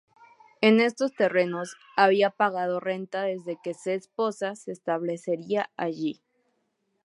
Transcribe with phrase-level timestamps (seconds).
[0.61, 6.23] En estos terrenos había pagado renta desde que se esposa se estableciera allí.